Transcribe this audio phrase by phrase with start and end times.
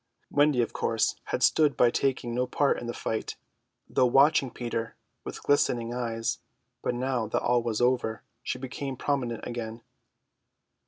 [0.31, 3.35] Wendy, of course, had stood by taking no part in the fight,
[3.87, 6.39] though watching Peter with glistening eyes;
[6.81, 9.83] but now that all was over she became prominent again.